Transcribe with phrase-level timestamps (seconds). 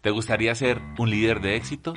[0.00, 1.92] ¿Te gustaría ser un líder de éxito?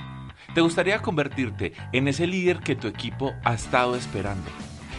[0.54, 4.52] ¿Te gustaría convertirte en ese líder que tu equipo ha estado esperando?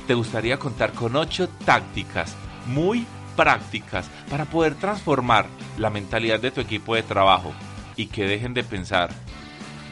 [0.07, 2.35] ¿Te gustaría contar con ocho tácticas
[2.67, 3.07] muy
[3.37, 5.47] prácticas para poder transformar
[5.77, 7.53] la mentalidad de tu equipo de trabajo
[7.95, 9.11] y que dejen de pensar,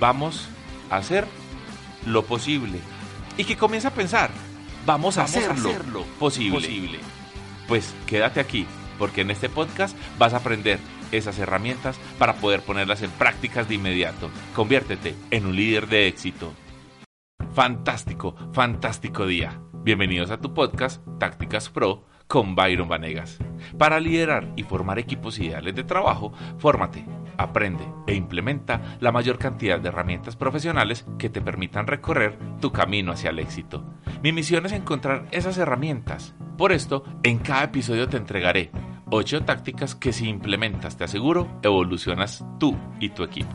[0.01, 0.49] vamos
[0.91, 1.27] a hacer
[2.07, 2.79] lo posible
[3.37, 4.31] y que comience a pensar,
[4.87, 6.99] vamos a, hacerlo, posible.
[7.69, 8.67] Pues quédate aquí,
[8.99, 10.79] porque en este podcast vas a aprender
[11.13, 14.31] esas herramientas para poder ponerlas en prácticas de inmediato.
[14.55, 16.53] Conviértete en un líder de éxito.
[17.55, 19.61] Fantástico, fantástico día.
[19.85, 23.39] Bienvenidos a tu podcast Tácticas Pro con Byron Vanegas.
[23.77, 27.05] Para liderar y formar equipos ideales de trabajo, fórmate,
[27.37, 33.13] aprende e implementa la mayor cantidad de herramientas profesionales que te permitan recorrer tu camino
[33.13, 33.85] hacia el éxito.
[34.23, 36.35] Mi misión es encontrar esas herramientas.
[36.57, 38.71] Por esto, en cada episodio te entregaré
[39.15, 43.53] 8 tácticas que si implementas, te aseguro, evolucionas tú y tu equipo.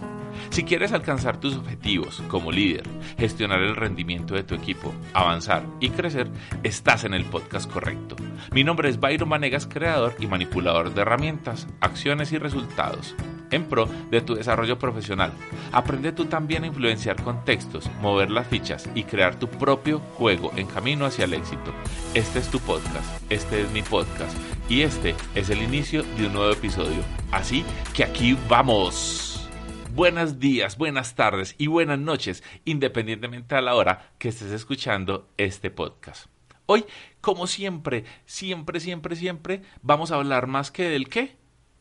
[0.51, 2.83] Si quieres alcanzar tus objetivos como líder,
[3.17, 6.29] gestionar el rendimiento de tu equipo, avanzar y crecer,
[6.61, 8.15] estás en el podcast correcto.
[8.51, 13.15] Mi nombre es Byron Manegas, creador y manipulador de herramientas, acciones y resultados
[13.51, 15.33] en pro de tu desarrollo profesional.
[15.71, 20.67] Aprende tú también a influenciar contextos, mover las fichas y crear tu propio juego en
[20.67, 21.73] camino hacia el éxito.
[22.13, 24.35] Este es tu podcast, este es mi podcast
[24.69, 27.03] y este es el inicio de un nuevo episodio.
[27.31, 29.49] Así que aquí vamos.
[29.93, 35.71] Buenos días, buenas tardes y buenas noches, independientemente a la hora que estés escuchando este
[35.71, 36.27] podcast.
[36.67, 36.85] Hoy,
[37.21, 41.37] como siempre, siempre, siempre, siempre, vamos a hablar más que del qué,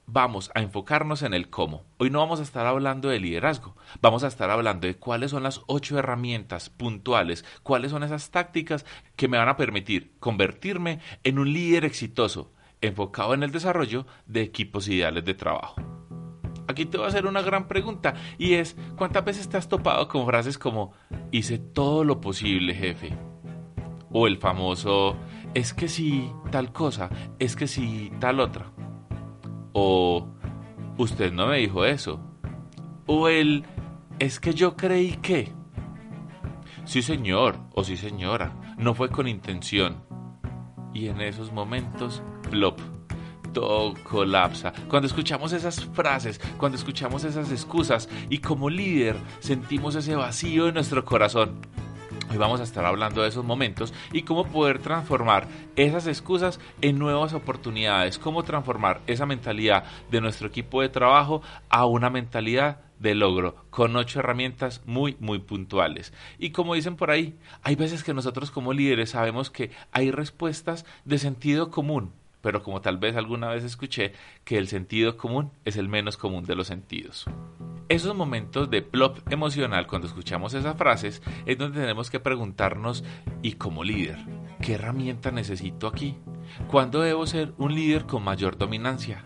[0.06, 1.84] vamos a enfocarnos en el cómo.
[1.98, 5.42] Hoy no vamos a estar hablando de liderazgo, vamos a estar hablando de cuáles son
[5.42, 11.38] las ocho herramientas puntuales, cuáles son esas tácticas que me van a permitir convertirme en
[11.38, 15.76] un líder exitoso, enfocado en el desarrollo de equipos ideales de trabajo.
[16.68, 20.08] Aquí te voy a hacer una gran pregunta y es, ¿cuántas veces te has topado
[20.08, 20.92] con frases como,
[21.30, 23.16] hice todo lo posible, jefe?
[24.10, 25.16] O el famoso,
[25.54, 28.72] es que si tal cosa, es que si tal otra.
[29.78, 30.26] O
[30.96, 32.18] usted no me dijo eso.
[33.04, 33.66] O el
[34.18, 35.52] es que yo creí que.
[36.86, 40.02] Sí señor o sí señora, no fue con intención.
[40.94, 42.80] Y en esos momentos, plop,
[43.52, 44.72] todo colapsa.
[44.88, 50.74] Cuando escuchamos esas frases, cuando escuchamos esas excusas y como líder sentimos ese vacío en
[50.74, 51.60] nuestro corazón.
[52.28, 56.98] Hoy vamos a estar hablando de esos momentos y cómo poder transformar esas excusas en
[56.98, 63.14] nuevas oportunidades, cómo transformar esa mentalidad de nuestro equipo de trabajo a una mentalidad de
[63.14, 66.12] logro con ocho herramientas muy muy puntuales.
[66.38, 70.84] Y como dicen por ahí, hay veces que nosotros como líderes sabemos que hay respuestas
[71.04, 72.12] de sentido común,
[72.46, 74.12] pero como tal vez alguna vez escuché
[74.44, 77.24] que el sentido común es el menos común de los sentidos.
[77.88, 83.02] Esos momentos de plop emocional cuando escuchamos esas frases es donde tenemos que preguntarnos
[83.42, 84.18] y como líder,
[84.62, 86.18] ¿qué herramienta necesito aquí?
[86.68, 89.24] ¿Cuándo debo ser un líder con mayor dominancia?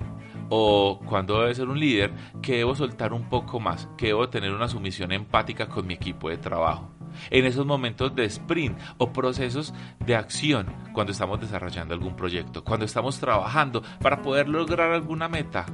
[0.48, 4.50] o cuándo debo ser un líder que debo soltar un poco más, que debo tener
[4.50, 6.90] una sumisión empática con mi equipo de trabajo
[7.30, 12.86] en esos momentos de sprint o procesos de acción cuando estamos desarrollando algún proyecto, cuando
[12.86, 15.66] estamos trabajando para poder lograr alguna meta.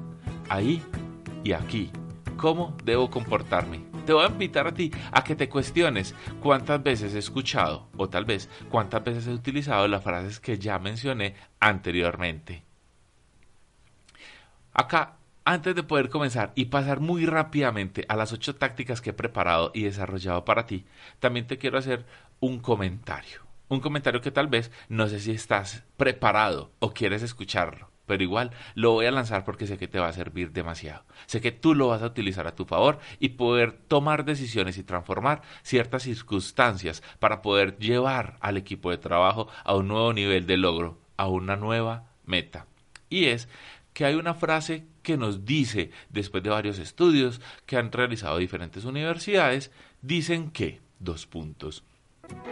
[0.48, 0.82] Ahí
[1.44, 1.91] y aquí,
[2.36, 3.84] ¿cómo debo comportarme?
[4.04, 8.08] Te voy a invitar a ti a que te cuestiones cuántas veces he escuchado o
[8.08, 12.62] tal vez cuántas veces he utilizado las frases que ya mencioné anteriormente.
[14.72, 19.14] Acá antes de poder comenzar y pasar muy rápidamente a las ocho tácticas que he
[19.14, 20.84] preparado y desarrollado para ti,
[21.20, 22.04] también te quiero hacer
[22.40, 23.42] un comentario.
[23.68, 28.50] Un comentario que tal vez no sé si estás preparado o quieres escucharlo, pero igual
[28.74, 31.04] lo voy a lanzar porque sé que te va a servir demasiado.
[31.26, 34.82] Sé que tú lo vas a utilizar a tu favor y poder tomar decisiones y
[34.82, 40.56] transformar ciertas circunstancias para poder llevar al equipo de trabajo a un nuevo nivel de
[40.56, 42.66] logro, a una nueva meta.
[43.08, 43.48] Y es
[43.96, 48.85] que hay una frase que nos dice, después de varios estudios que han realizado diferentes
[48.85, 49.70] universidades,
[50.03, 51.85] dicen que, dos puntos,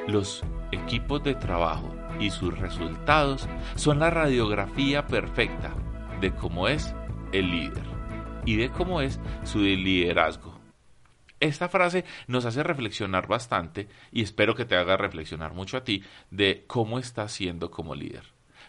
[0.07, 5.75] los equipos de trabajo y sus resultados son la radiografía perfecta
[6.21, 6.95] de cómo es
[7.33, 7.83] el líder
[8.47, 10.61] y de cómo es su liderazgo.
[11.41, 16.05] Esta frase nos hace reflexionar bastante y espero que te haga reflexionar mucho a ti
[16.31, 18.27] de cómo estás siendo como líder,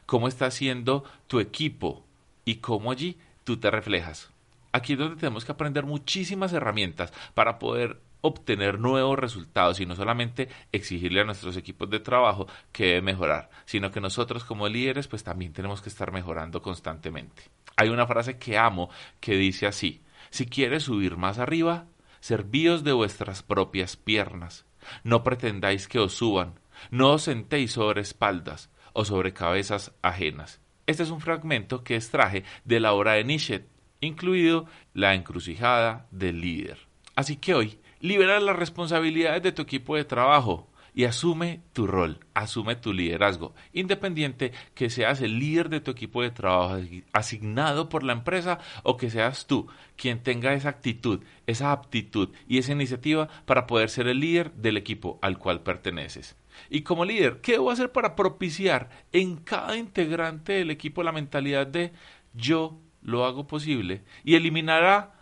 [0.08, 2.04] cómo está siendo tu equipo
[2.46, 4.30] y cómo allí tú te reflejas.
[4.74, 9.96] Aquí es donde tenemos que aprender muchísimas herramientas para poder obtener nuevos resultados y no
[9.96, 15.08] solamente exigirle a nuestros equipos de trabajo que deben mejorar, sino que nosotros como líderes
[15.08, 17.44] pues también tenemos que estar mejorando constantemente.
[17.78, 18.90] Hay una frase que amo
[19.20, 20.02] que dice así,
[20.32, 21.86] Si quieres subir más arriba,
[22.20, 24.66] servíos de vuestras propias piernas.
[25.04, 26.60] No pretendáis que os suban,
[26.90, 30.60] no os sentéis sobre espaldas o sobre cabezas ajenas.
[30.88, 33.66] Este es un fragmento que extraje de la obra de Nietzsche,
[34.02, 36.78] incluido la encrucijada del líder.
[37.16, 42.20] Así que hoy, libera las responsabilidades de tu equipo de trabajo y asume tu rol,
[42.34, 46.80] asume tu liderazgo, independiente que seas el líder de tu equipo de trabajo
[47.12, 52.60] asignado por la empresa o que seas tú quien tenga esa actitud, esa aptitud y
[52.60, 56.38] esa iniciativa para poder ser el líder del equipo al cual perteneces.
[56.70, 61.68] Y como líder, ¿qué debo hacer para propiciar en cada integrante del equipo la mentalidad
[61.68, 61.92] de
[62.34, 65.14] yo lo hago posible y eliminará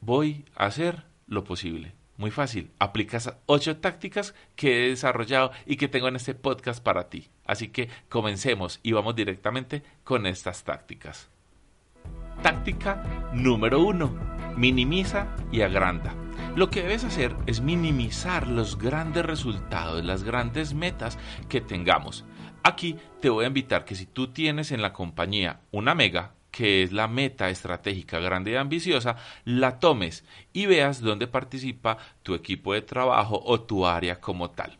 [0.00, 1.97] voy a hacer lo posible?
[2.18, 7.08] Muy fácil, aplicas ocho tácticas que he desarrollado y que tengo en este podcast para
[7.08, 7.28] ti.
[7.46, 11.30] Así que comencemos y vamos directamente con estas tácticas.
[12.42, 14.12] Táctica número uno,
[14.56, 16.12] minimiza y agranda.
[16.56, 21.18] Lo que debes hacer es minimizar los grandes resultados, las grandes metas
[21.48, 22.24] que tengamos.
[22.64, 26.82] Aquí te voy a invitar que si tú tienes en la compañía una mega, que
[26.82, 32.74] es la meta estratégica grande y ambiciosa, la tomes y veas dónde participa tu equipo
[32.74, 34.78] de trabajo o tu área como tal.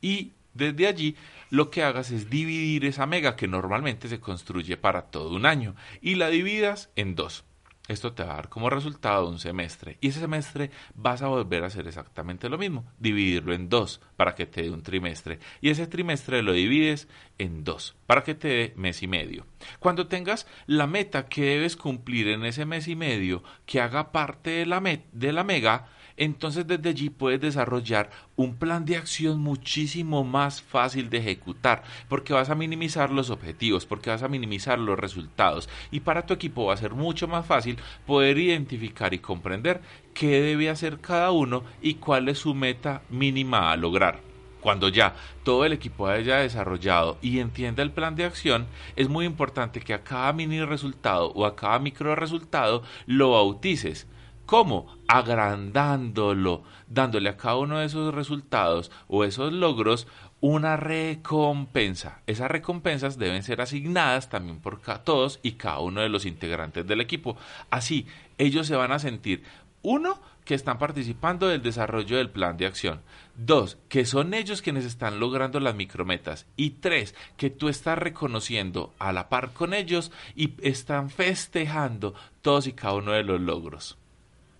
[0.00, 1.16] Y desde allí
[1.50, 5.74] lo que hagas es dividir esa mega que normalmente se construye para todo un año
[6.00, 7.44] y la dividas en dos.
[7.90, 9.98] Esto te va a dar como resultado un semestre.
[10.00, 12.84] Y ese semestre vas a volver a hacer exactamente lo mismo.
[13.00, 15.40] Dividirlo en dos para que te dé un trimestre.
[15.60, 17.08] Y ese trimestre lo divides
[17.38, 19.44] en dos para que te dé mes y medio.
[19.80, 24.50] Cuando tengas la meta que debes cumplir en ese mes y medio que haga parte
[24.50, 25.88] de la, de la mega,
[26.20, 32.34] entonces desde allí puedes desarrollar un plan de acción muchísimo más fácil de ejecutar, porque
[32.34, 36.66] vas a minimizar los objetivos, porque vas a minimizar los resultados y para tu equipo
[36.66, 39.80] va a ser mucho más fácil poder identificar y comprender
[40.12, 44.20] qué debe hacer cada uno y cuál es su meta mínima a lograr.
[44.60, 49.24] Cuando ya todo el equipo haya desarrollado y entienda el plan de acción, es muy
[49.24, 54.06] importante que a cada mini resultado o a cada micro resultado lo bautices
[54.50, 54.88] ¿Cómo?
[55.06, 60.08] Agrandándolo, dándole a cada uno de esos resultados o esos logros
[60.40, 62.22] una recompensa.
[62.26, 67.00] Esas recompensas deben ser asignadas también por todos y cada uno de los integrantes del
[67.00, 67.36] equipo.
[67.70, 68.08] Así,
[68.38, 69.44] ellos se van a sentir,
[69.82, 73.02] uno, que están participando del desarrollo del plan de acción.
[73.36, 76.48] Dos, que son ellos quienes están logrando las micrometas.
[76.56, 82.66] Y tres, que tú estás reconociendo a la par con ellos y están festejando todos
[82.66, 83.99] y cada uno de los logros.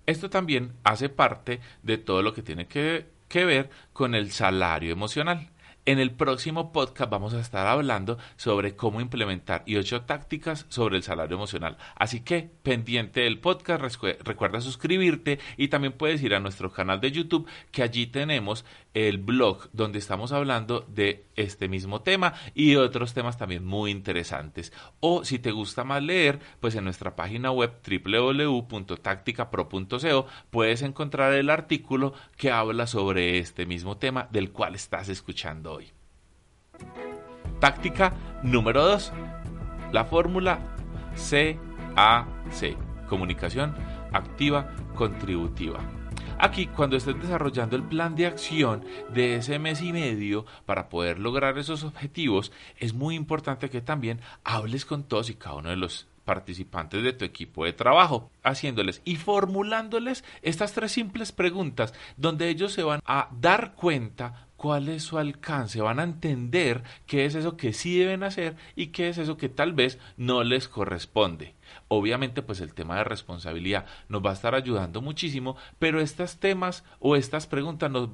[0.06, 5.50] Esto también hace parte de todo lo que tiene que, ver con el salario emocional.
[5.86, 10.96] En el próximo podcast vamos a estar hablando sobre cómo implementar y ocho tácticas sobre
[10.96, 11.78] el salario emocional.
[11.94, 13.82] Así que pendiente del podcast,
[14.22, 18.64] recuerda suscribirte y también puedes ir a nuestro canal de YouTube que allí tenemos
[18.94, 24.74] el blog donde estamos hablando de este mismo tema y otros temas también muy interesantes.
[25.00, 31.48] O si te gusta más leer, pues en nuestra página web www.tácticapro.co puedes encontrar el
[31.50, 35.92] artículo que habla sobre este mismo tema del cual estás escuchando hoy.
[37.60, 38.12] Táctica
[38.42, 39.12] número 2.
[39.92, 40.58] La fórmula
[41.14, 41.58] CAC.
[43.08, 43.74] Comunicación
[44.12, 45.99] activa contributiva.
[46.42, 51.18] Aquí, cuando estés desarrollando el plan de acción de ese mes y medio para poder
[51.18, 55.76] lograr esos objetivos, es muy importante que también hables con todos y cada uno de
[55.76, 62.48] los participantes de tu equipo de trabajo, haciéndoles y formulándoles estas tres simples preguntas donde
[62.48, 67.34] ellos se van a dar cuenta cuál es su alcance, van a entender qué es
[67.34, 71.54] eso que sí deben hacer y qué es eso que tal vez no les corresponde.
[71.92, 76.84] Obviamente, pues el tema de responsabilidad nos va a estar ayudando muchísimo, pero estos temas
[77.00, 78.08] o estas preguntas nos,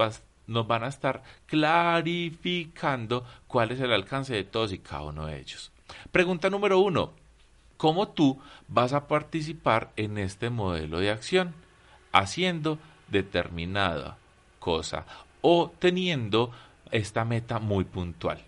[0.46, 5.38] nos van a estar clarificando cuál es el alcance de todos y cada uno de
[5.38, 5.72] ellos.
[6.10, 7.12] Pregunta número uno,
[7.76, 11.52] ¿cómo tú vas a participar en este modelo de acción?
[12.12, 12.78] Haciendo
[13.08, 14.16] determinada
[14.58, 15.04] cosa
[15.42, 16.50] o teniendo
[16.92, 18.42] esta meta muy puntual.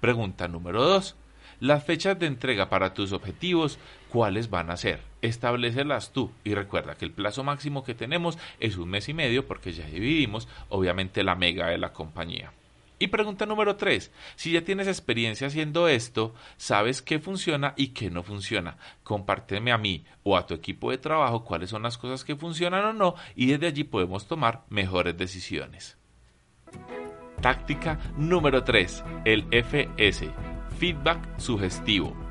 [0.00, 1.14] Pregunta número dos.
[1.60, 3.78] Las fechas de entrega para tus objetivos,
[4.12, 5.00] ¿cuáles van a ser?
[5.22, 9.46] Establecelas tú y recuerda que el plazo máximo que tenemos es un mes y medio
[9.46, 12.52] porque ya dividimos obviamente la mega de la compañía.
[12.98, 18.10] Y pregunta número tres, si ya tienes experiencia haciendo esto, sabes qué funciona y qué
[18.10, 18.76] no funciona.
[19.02, 22.84] Compárteme a mí o a tu equipo de trabajo cuáles son las cosas que funcionan
[22.84, 25.96] o no y desde allí podemos tomar mejores decisiones.
[27.40, 30.30] Táctica número 3, el FS,
[30.78, 32.21] feedback sugestivo.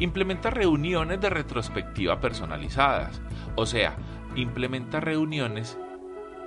[0.00, 3.20] Implementa reuniones de retrospectiva personalizadas,
[3.56, 3.96] o sea,
[4.36, 5.76] implementa reuniones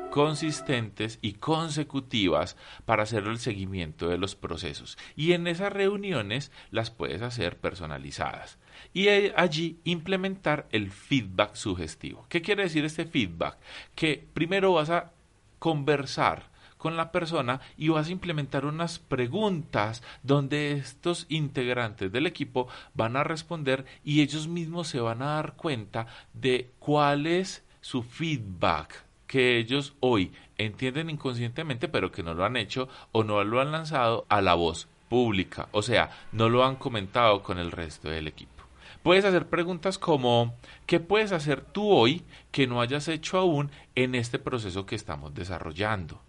[0.09, 2.55] consistentes y consecutivas
[2.85, 4.97] para hacer el seguimiento de los procesos.
[5.15, 8.57] Y en esas reuniones las puedes hacer personalizadas.
[8.93, 12.25] Y allí implementar el feedback sugestivo.
[12.29, 13.57] ¿Qué quiere decir este feedback?
[13.95, 15.11] Que primero vas a
[15.59, 16.50] conversar
[16.81, 23.15] con la persona y vas a implementar unas preguntas donde estos integrantes del equipo van
[23.15, 29.05] a responder y ellos mismos se van a dar cuenta de cuál es su feedback
[29.27, 33.71] que ellos hoy entienden inconscientemente pero que no lo han hecho o no lo han
[33.71, 38.27] lanzado a la voz pública, o sea, no lo han comentado con el resto del
[38.27, 38.63] equipo.
[39.03, 40.55] Puedes hacer preguntas como
[40.87, 45.35] ¿qué puedes hacer tú hoy que no hayas hecho aún en este proceso que estamos
[45.35, 46.19] desarrollando?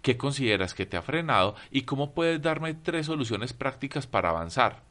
[0.00, 4.82] ¿Qué consideras que te ha frenado y cómo puedes darme tres soluciones prácticas para avanzar?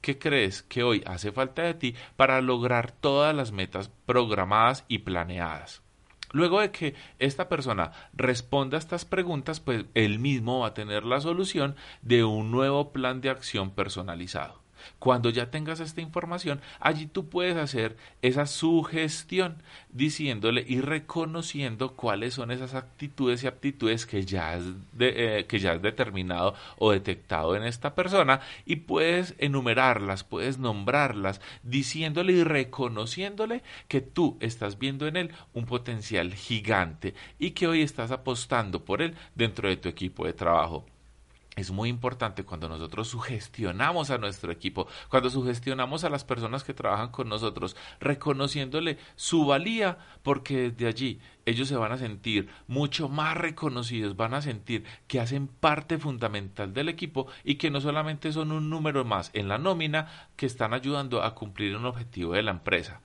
[0.00, 4.98] ¿Qué crees que hoy hace falta de ti para lograr todas las metas programadas y
[4.98, 5.82] planeadas?
[6.32, 11.04] Luego de que esta persona responda a estas preguntas, pues él mismo va a tener
[11.04, 14.57] la solución de un nuevo plan de acción personalizado.
[14.98, 22.34] Cuando ya tengas esta información, allí tú puedes hacer esa sugestión diciéndole y reconociendo cuáles
[22.34, 24.62] son esas actitudes y aptitudes que ya has,
[24.98, 31.40] eh, que ya has determinado o detectado en esta persona y puedes enumerarlas, puedes nombrarlas,
[31.62, 37.82] diciéndole y reconociéndole que tú estás viendo en él un potencial gigante y que hoy
[37.82, 40.86] estás apostando por él dentro de tu equipo de trabajo
[41.58, 46.74] es muy importante cuando nosotros sugestionamos a nuestro equipo, cuando sugestionamos a las personas que
[46.74, 53.08] trabajan con nosotros, reconociéndole su valía, porque desde allí ellos se van a sentir mucho
[53.08, 58.32] más reconocidos, van a sentir que hacen parte fundamental del equipo y que no solamente
[58.32, 62.42] son un número más en la nómina que están ayudando a cumplir un objetivo de
[62.42, 63.00] la empresa.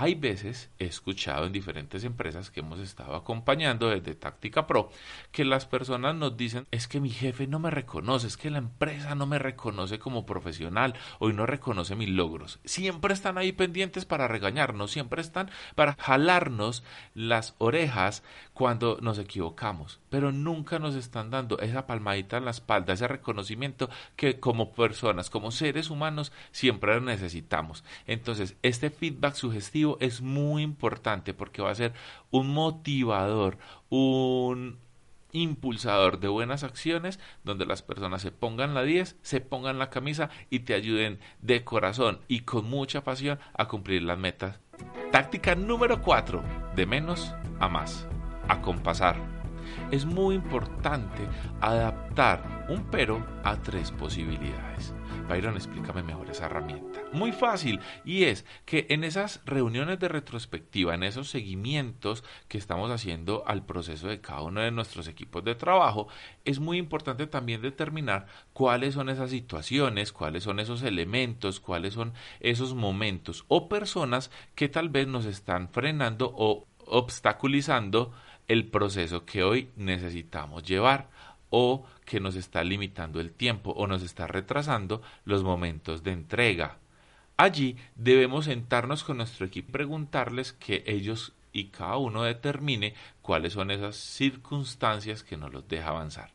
[0.00, 4.92] Hay veces, he escuchado en diferentes empresas que hemos estado acompañando desde Táctica Pro,
[5.32, 8.58] que las personas nos dicen, es que mi jefe no me reconoce, es que la
[8.58, 12.60] empresa no me reconoce como profesional, hoy no reconoce mis logros.
[12.64, 18.22] Siempre están ahí pendientes para regañarnos, siempre están para jalarnos las orejas
[18.54, 23.90] cuando nos equivocamos, pero nunca nos están dando esa palmadita en la espalda, ese reconocimiento
[24.14, 27.82] que como personas, como seres humanos, siempre necesitamos.
[28.06, 31.94] Entonces, este feedback sugestivo es muy importante porque va a ser
[32.30, 34.78] un motivador, un
[35.32, 40.30] impulsador de buenas acciones donde las personas se pongan la 10, se pongan la camisa
[40.50, 44.60] y te ayuden de corazón y con mucha pasión a cumplir las metas.
[45.12, 46.42] Táctica número 4,
[46.76, 48.06] de menos a más,
[48.48, 49.16] a compasar.
[49.90, 51.26] Es muy importante
[51.60, 54.94] adaptar un pero a tres posibilidades.
[55.28, 57.00] Byron, explícame mejor esa herramienta.
[57.12, 62.90] Muy fácil, y es que en esas reuniones de retrospectiva, en esos seguimientos que estamos
[62.90, 66.08] haciendo al proceso de cada uno de nuestros equipos de trabajo,
[66.44, 72.14] es muy importante también determinar cuáles son esas situaciones, cuáles son esos elementos, cuáles son
[72.40, 78.12] esos momentos o personas que tal vez nos están frenando o obstaculizando
[78.48, 81.10] el proceso que hoy necesitamos llevar
[81.50, 86.78] o que nos está limitando el tiempo o nos está retrasando los momentos de entrega.
[87.36, 93.54] Allí debemos sentarnos con nuestro equipo y preguntarles que ellos y cada uno determine cuáles
[93.54, 96.32] son esas circunstancias que nos los deja avanzar.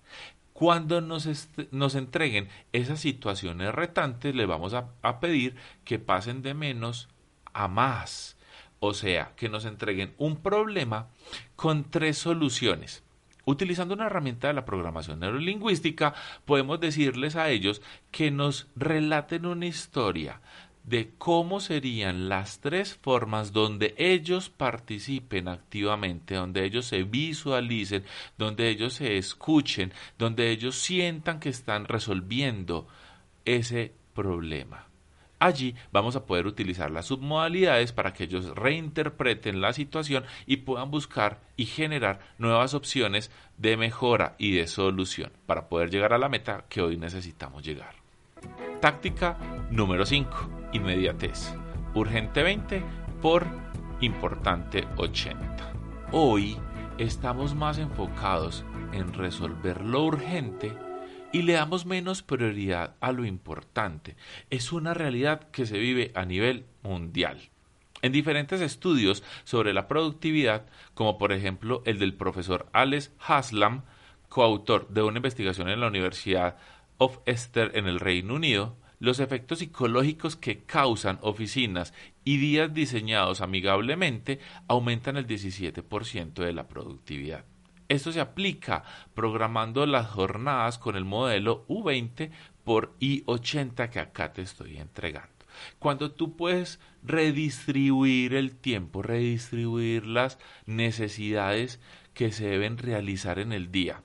[0.53, 1.27] Cuando nos,
[1.72, 7.10] nos entreguen esas situaciones retantes, le vamos a, a pedir que pasen de menos
[7.53, 8.38] a más.
[8.79, 11.08] O sea, que nos entreguen un problema
[11.55, 13.03] con tres soluciones.
[13.45, 16.13] Utilizando una herramienta de la programación neurolingüística,
[16.45, 17.81] podemos decirles a ellos
[18.12, 20.39] que nos relaten una historia
[20.83, 28.03] de cómo serían las tres formas donde ellos participen activamente, donde ellos se visualicen,
[28.38, 32.88] donde ellos se escuchen, donde ellos sientan que están resolviendo
[33.45, 34.88] ese problema.
[35.43, 40.89] Allí vamos a poder utilizar las submodalidades para que ellos reinterpreten la situación y puedan
[40.89, 46.29] buscar y generar nuevas opciones de mejora y de solución para poder llegar a la
[46.29, 47.93] meta que hoy necesitamos llegar.
[48.79, 49.38] Táctica
[49.69, 50.69] número 5.
[50.71, 51.53] Inmediatez.
[51.93, 52.81] Urgente 20
[53.21, 53.45] por
[54.00, 55.73] importante 80.
[56.13, 56.57] Hoy
[56.97, 60.71] estamos más enfocados en resolver lo urgente
[61.34, 64.16] y le damos menos prioridad a lo importante.
[64.50, 67.50] Es una realidad que se vive a nivel mundial.
[68.02, 73.84] En diferentes estudios sobre la productividad, como por ejemplo el del profesor Alex Haslam,
[74.30, 76.58] coautor de una investigación en la Universidad
[76.98, 83.42] of Esther en el Reino Unido, los efectos psicológicos que causan oficinas y días diseñados
[83.42, 87.44] amigablemente aumentan el 17% de la productividad.
[87.90, 92.32] Esto se aplica programando las jornadas con el modelo U20
[92.63, 95.32] por I80 que acá te estoy entregando.
[95.80, 101.80] Cuando tú puedes redistribuir el tiempo, redistribuir las necesidades
[102.13, 104.04] que se deben realizar en el día,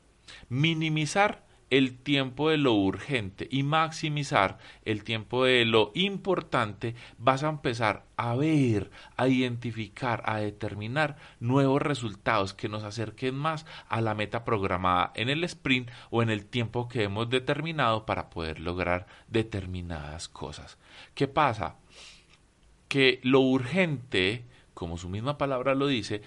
[0.49, 7.49] minimizar el tiempo de lo urgente y maximizar el tiempo de lo importante, vas a
[7.49, 14.15] empezar a ver, a identificar, a determinar nuevos resultados que nos acerquen más a la
[14.15, 19.07] meta programada en el sprint o en el tiempo que hemos determinado para poder lograr
[19.29, 20.79] determinadas cosas.
[21.15, 21.77] ¿Qué pasa?
[22.89, 24.45] Que lo urgente,
[24.75, 26.23] como su misma palabra lo dice,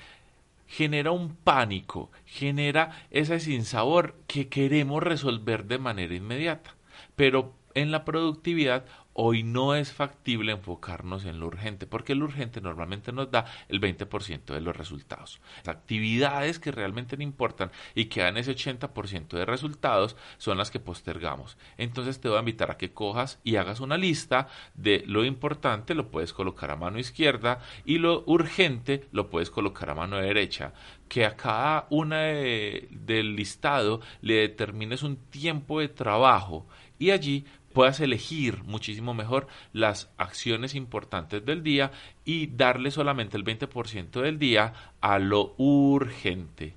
[0.71, 6.75] genera un pánico, genera ese sinsabor que queremos resolver de manera inmediata.
[7.17, 12.61] Pero en la productividad Hoy no es factible enfocarnos en lo urgente, porque lo urgente
[12.61, 15.41] normalmente nos da el 20% de los resultados.
[15.65, 20.79] Las actividades que realmente importan y que dan ese 80% de resultados son las que
[20.79, 21.57] postergamos.
[21.77, 25.93] Entonces te voy a invitar a que cojas y hagas una lista de lo importante,
[25.93, 30.73] lo puedes colocar a mano izquierda y lo urgente lo puedes colocar a mano derecha
[31.09, 36.65] que a cada una del listado le determines un tiempo de trabajo
[36.97, 41.91] y allí puedas elegir muchísimo mejor las acciones importantes del día
[42.25, 46.75] y darle solamente el 20% del día a lo urgente.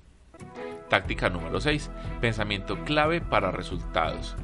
[0.89, 1.91] Táctica número 6.
[2.21, 4.35] Pensamiento clave para resultados.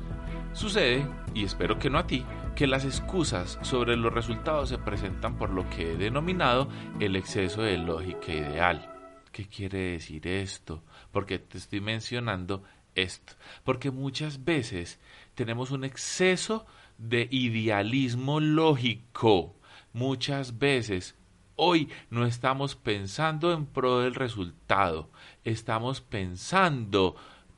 [0.54, 5.38] Sucede, y espero que no a ti, que las excusas sobre los resultados se presentan
[5.38, 6.68] por lo que he denominado
[7.00, 8.92] el exceso de lógica ideal.
[9.32, 10.84] ¿Qué quiere decir esto?
[11.12, 12.64] Porque te estoy mencionando
[12.96, 13.34] esto.
[13.64, 15.00] Porque muchas veces
[15.36, 16.66] tenemos un exceso
[16.98, 19.56] de idealismo lógico.
[19.94, 21.16] Muchas veces
[21.56, 25.10] hoy no estamos pensando en pro del resultado,
[25.44, 27.16] estamos pensando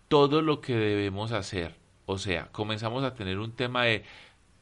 [0.08, 1.76] todo lo que debemos hacer.
[2.06, 4.04] O sea, comenzamos a tener un tema de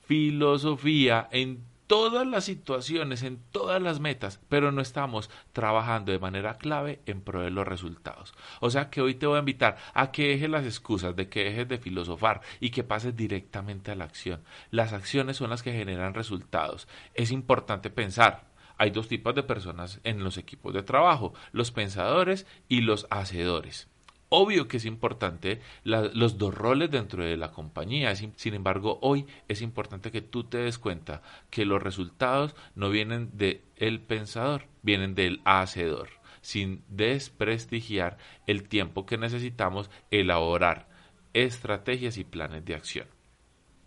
[0.05, 6.57] filosofía en todas las situaciones, en todas las metas, pero no estamos trabajando de manera
[6.57, 8.33] clave en pro de los resultados.
[8.61, 11.43] O sea que hoy te voy a invitar a que dejes las excusas, de que
[11.43, 14.41] dejes de filosofar y que pases directamente a la acción.
[14.69, 16.87] Las acciones son las que generan resultados.
[17.13, 18.45] Es importante pensar,
[18.77, 23.90] hay dos tipos de personas en los equipos de trabajo, los pensadores y los hacedores.
[24.33, 28.15] Obvio que es importante los dos roles dentro de la compañía.
[28.15, 33.31] Sin embargo, hoy es importante que tú te des cuenta que los resultados no vienen
[33.33, 36.07] del el pensador, vienen del hacedor,
[36.39, 38.17] sin desprestigiar
[38.47, 40.87] el tiempo que necesitamos elaborar
[41.33, 43.07] estrategias y planes de acción.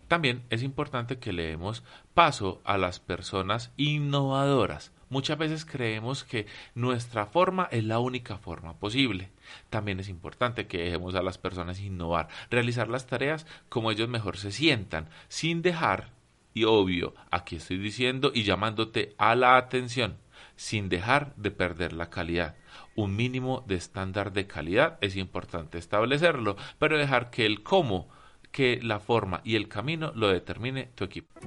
[0.07, 6.45] También es importante que le demos paso a las personas innovadoras Muchas veces creemos que
[6.73, 9.29] nuestra forma es la única forma posible.
[9.69, 14.35] También es importante que dejemos a las personas innovar, realizar las tareas como ellos mejor
[14.35, 16.09] se sientan, sin dejar,
[16.53, 20.17] y obvio, aquí estoy diciendo y llamándote a la atención,
[20.57, 22.57] sin dejar de perder la calidad.
[22.93, 28.09] Un mínimo de estándar de calidad es importante establecerlo, pero dejar que el cómo,
[28.51, 31.39] que la forma y el camino lo determine tu equipo.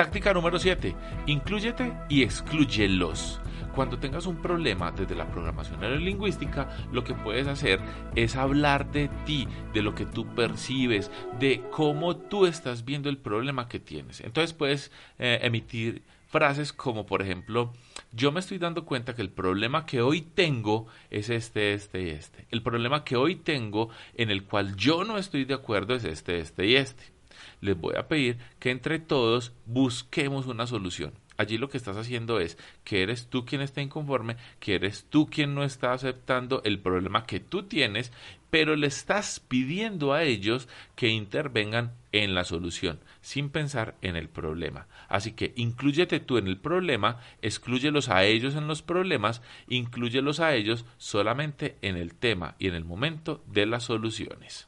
[0.00, 0.96] Táctica número 7.
[1.26, 3.38] Inclúyete y exclúyelos.
[3.74, 7.80] Cuando tengas un problema desde la programación neurolingüística, lo que puedes hacer
[8.16, 13.18] es hablar de ti, de lo que tú percibes, de cómo tú estás viendo el
[13.18, 14.22] problema que tienes.
[14.22, 17.74] Entonces puedes eh, emitir frases como por ejemplo,
[18.10, 22.08] yo me estoy dando cuenta que el problema que hoy tengo es este, este y
[22.08, 22.46] este.
[22.50, 26.40] El problema que hoy tengo en el cual yo no estoy de acuerdo es este,
[26.40, 27.19] este y este
[27.60, 31.12] les voy a pedir que entre todos busquemos una solución.
[31.40, 35.30] Allí lo que estás haciendo es que eres tú quien está inconforme, que eres tú
[35.30, 38.12] quien no está aceptando el problema que tú tienes,
[38.50, 44.28] pero le estás pidiendo a ellos que intervengan en la solución, sin pensar en el
[44.28, 44.86] problema.
[45.08, 50.54] Así que incluyete tú en el problema, exclúyelos a ellos en los problemas, inclúyelos a
[50.54, 54.66] ellos solamente en el tema y en el momento de las soluciones.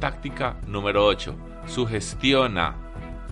[0.00, 1.34] Táctica número 8.
[1.66, 2.76] Sugestiona.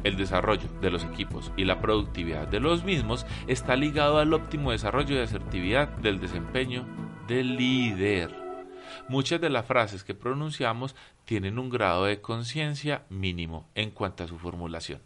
[0.03, 4.70] El desarrollo de los equipos y la productividad de los mismos está ligado al óptimo
[4.70, 6.87] desarrollo y asertividad del desempeño
[7.29, 8.35] del líder.
[9.09, 10.96] Muchas de las frases que pronunciamos
[11.27, 15.00] tienen un grado de conciencia mínimo en cuanto a su formulación.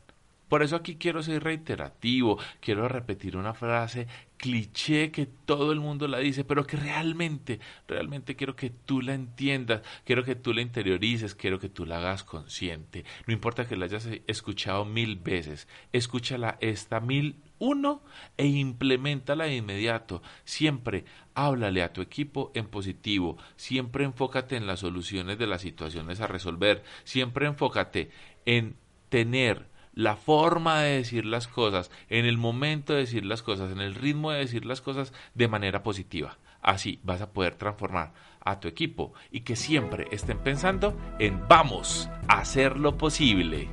[0.49, 4.07] Por eso aquí quiero ser reiterativo, quiero repetir una frase
[4.39, 9.13] cliché que todo el mundo la dice, pero que realmente, realmente quiero que tú la
[9.13, 13.05] entiendas, quiero que tú la interiorices, quiero que tú la hagas consciente.
[13.27, 18.03] No importa que la hayas escuchado mil veces, escúchala esta mil uno
[18.37, 20.23] e implementala de inmediato.
[20.45, 26.21] Siempre háblale a tu equipo en positivo, siempre enfócate en las soluciones de las situaciones
[26.21, 28.11] a resolver, siempre enfócate
[28.47, 28.77] en
[29.09, 29.67] tener
[29.99, 33.97] la forma de decir las cosas, en el momento de decir las cosas, en el
[33.97, 36.39] ritmo de decir las cosas de manera positiva.
[36.63, 42.09] Así vas a poder transformar a tu equipo y que siempre estén pensando en vamos
[42.29, 43.69] a hacer lo posible.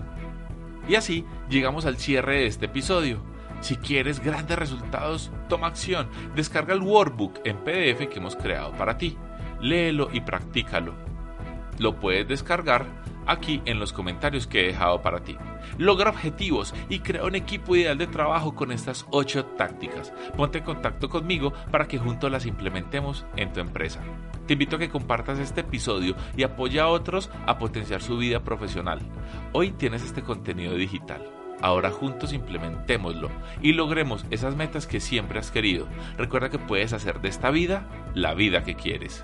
[0.90, 3.22] Y así llegamos al cierre de este episodio.
[3.62, 6.10] Si quieres grandes resultados, toma acción.
[6.36, 9.16] Descarga el workbook en PDF que hemos creado para ti.
[9.62, 10.96] Léelo y practícalo.
[11.78, 15.38] Lo puedes descargar aquí en los comentarios que he dejado para ti.
[15.78, 20.14] Logra objetivos y crea un equipo ideal de trabajo con estas 8 tácticas.
[20.36, 24.02] Ponte en contacto conmigo para que juntos las implementemos en tu empresa.
[24.48, 28.44] Te invito a que compartas este episodio y apoya a otros a potenciar su vida
[28.44, 29.00] profesional.
[29.54, 31.24] Hoy tienes este contenido digital.
[31.62, 33.30] Ahora juntos implementémoslo
[33.62, 35.88] y logremos esas metas que siempre has querido.
[36.18, 39.24] Recuerda que puedes hacer de esta vida la vida que quieres.